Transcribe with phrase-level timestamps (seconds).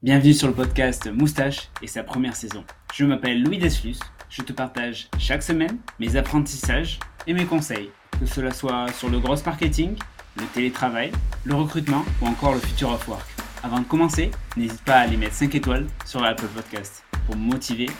[0.00, 2.62] Bienvenue sur le podcast Moustache et sa première saison.
[2.94, 3.96] Je m'appelle Louis Deslus,
[4.30, 9.18] je te partage chaque semaine mes apprentissages et mes conseils, que cela soit sur le
[9.18, 9.96] gros marketing,
[10.36, 11.10] le télétravail,
[11.44, 13.26] le recrutement ou encore le future of work.
[13.64, 17.42] Avant de commencer, n'hésite pas à aller mettre 5 étoiles sur Apple Podcast pour me
[17.42, 17.90] motiver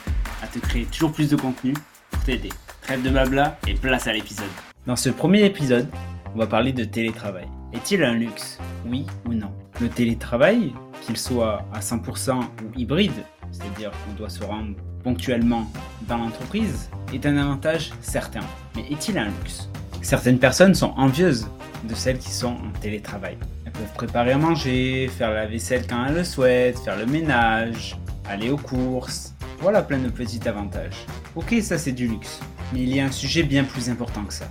[0.41, 1.75] à te créer toujours plus de contenu
[2.13, 2.51] pour t'aider.
[2.81, 4.47] Trêve de blabla et place à l'épisode.
[4.87, 5.89] Dans ce premier épisode,
[6.33, 7.49] on va parler de télétravail.
[7.73, 8.61] Est-il un luxe?
[8.87, 9.53] Oui ou non?
[9.81, 10.73] Le télétravail,
[11.09, 15.67] qu'il soit à 100% ou hybride, c'est-à-dire qu'on doit se rendre ponctuellement
[16.07, 18.43] dans l'entreprise, est un avantage certain.
[18.77, 19.71] Mais est-il un luxe?
[20.03, 21.49] Certaines personnes sont envieuses
[21.85, 23.39] de celles qui sont en télétravail.
[23.65, 27.97] Elles peuvent préparer à manger, faire la vaisselle quand elles le souhaitent, faire le ménage,
[28.29, 29.35] aller aux courses.
[29.61, 31.07] Voilà plein de petits avantages.
[31.35, 32.41] Ok, ça c'est du luxe.
[32.75, 34.49] Mais il y a un sujet bien plus important que ça.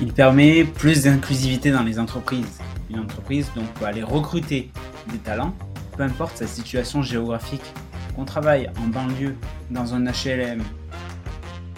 [0.00, 2.60] Il permet plus d'inclusivité dans les entreprises.
[2.88, 4.70] Une entreprise donc peut aller recruter
[5.10, 5.54] des talents,
[5.96, 7.62] peu importe sa situation géographique.
[8.14, 9.36] Qu'on travaille en banlieue,
[9.70, 10.62] dans un HLM,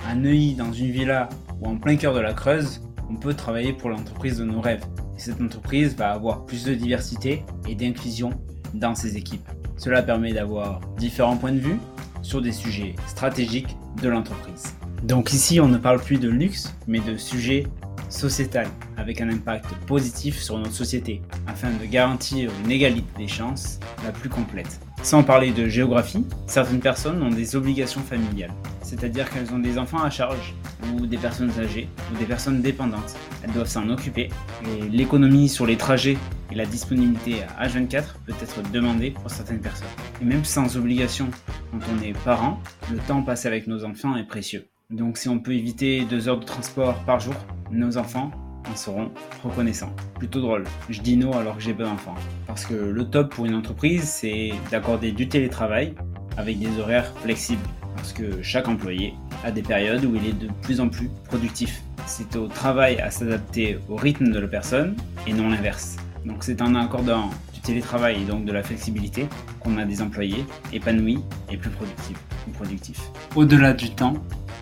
[0.08, 1.28] à Neuilly, dans une villa
[1.60, 4.84] ou en plein cœur de la Creuse, on peut travailler pour l'entreprise de nos rêves.
[5.16, 8.30] Et cette entreprise va avoir plus de diversité et d'inclusion
[8.74, 9.48] dans ses équipes.
[9.76, 11.78] Cela permet d'avoir différents points de vue
[12.22, 14.74] sur des sujets stratégiques de l'entreprise.
[15.02, 17.66] Donc ici, on ne parle plus de luxe, mais de sujets
[18.08, 23.78] sociétal avec un impact positif sur notre société afin de garantir une égalité des chances
[24.04, 24.80] la plus complète.
[25.02, 30.02] Sans parler de géographie, certaines personnes ont des obligations familiales, c'est-à-dire qu'elles ont des enfants
[30.02, 30.54] à charge
[30.92, 33.14] ou des personnes âgées ou des personnes dépendantes.
[33.42, 34.28] Elles doivent s'en occuper
[34.64, 36.18] et l'économie sur les trajets
[36.50, 39.88] et la disponibilité à H24 peut être demandée pour certaines personnes.
[40.20, 41.28] Et même sans obligation,
[41.70, 44.66] quand on est parent, le temps passé avec nos enfants est précieux.
[44.90, 47.34] Donc si on peut éviter deux heures de transport par jour,
[47.70, 48.30] nos enfants
[48.70, 49.10] en seront
[49.42, 49.94] reconnaissants.
[50.18, 50.64] Plutôt drôle.
[50.88, 52.14] Je dis non alors que j'ai pas d'enfants.
[52.46, 55.94] Parce que le top pour une entreprise, c'est d'accorder du télétravail
[56.36, 57.66] avec des horaires flexibles.
[57.96, 61.82] Parce que chaque employé a des périodes où il est de plus en plus productif.
[62.06, 64.96] C'est au travail à s'adapter au rythme de la personne
[65.26, 65.96] et non l'inverse.
[66.24, 69.28] Donc c'est en accordant du télétravail et donc de la flexibilité
[69.60, 71.18] qu'on a des employés épanouis
[71.50, 72.18] et plus productifs.
[72.54, 73.10] productifs.
[73.36, 74.14] Au-delà du temps,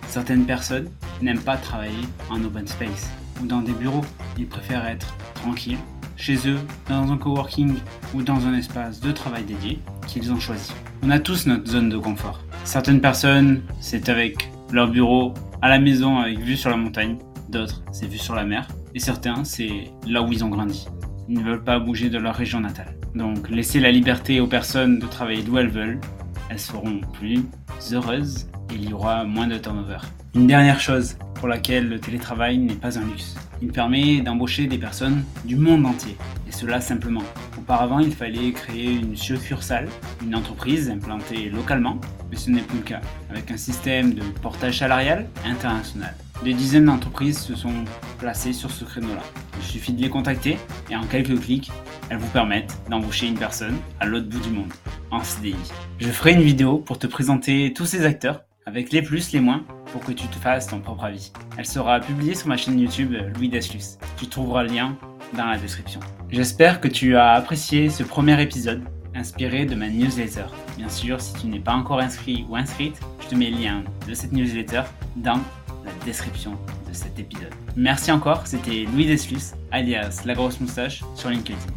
[0.09, 0.89] Certaines personnes
[1.23, 3.11] n'aiment pas travailler en open space
[3.43, 4.05] ou dans des bureaux.
[4.39, 5.79] Ils préfèrent être tranquilles,
[6.17, 7.75] chez eux, dans un coworking
[8.15, 10.73] ou dans un espace de travail dédié qu'ils ont choisi.
[11.03, 12.41] On a tous notre zone de confort.
[12.65, 17.19] Certaines personnes, c'est avec leur bureau à la maison avec vue sur la montagne.
[17.49, 18.67] D'autres, c'est vue sur la mer.
[18.95, 20.87] Et certains, c'est là où ils ont grandi.
[21.29, 22.97] Ils ne veulent pas bouger de leur région natale.
[23.15, 26.01] Donc, laisser la liberté aux personnes de travailler d'où elles veulent.
[26.49, 27.45] Elles seront plus
[27.93, 29.99] heureuses il y aura moins de turnover.
[30.35, 33.37] Une dernière chose pour laquelle le télétravail n'est pas un luxe.
[33.63, 37.23] Il permet d'embaucher des personnes du monde entier, et cela simplement.
[37.59, 39.89] Auparavant, il fallait créer une succursale,
[40.23, 41.99] une entreprise implantée localement,
[42.31, 46.15] mais ce n'est plus le cas, avec un système de portage salarial international.
[46.45, 47.73] Des dizaines d'entreprises se sont
[48.19, 49.23] placées sur ce créneau-là.
[49.59, 50.59] Il suffit de les contacter
[50.91, 51.73] et en quelques clics,
[52.11, 54.73] elles vous permettent d'embaucher une personne à l'autre bout du monde,
[55.11, 55.55] en CDI.
[55.99, 59.65] Je ferai une vidéo pour te présenter tous ces acteurs avec les plus, les moins,
[59.93, 61.33] pour que tu te fasses ton propre avis.
[61.57, 63.99] Elle sera publiée sur ma chaîne YouTube Louis Deslus.
[64.17, 64.97] Tu trouveras le lien
[65.37, 66.01] dans la description.
[66.31, 68.83] J'espère que tu as apprécié ce premier épisode
[69.15, 70.47] inspiré de ma newsletter.
[70.77, 73.85] Bien sûr, si tu n'es pas encore inscrit ou inscrite, je te mets le lien
[74.07, 74.83] de cette newsletter
[75.17, 75.41] dans
[75.85, 76.53] la description
[76.89, 77.55] de cet épisode.
[77.77, 81.77] Merci encore, c'était Louis Deslus, alias La Grosse Moustache, sur LinkedIn.